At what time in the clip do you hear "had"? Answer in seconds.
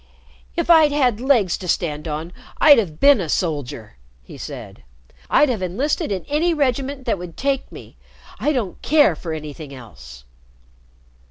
0.91-1.21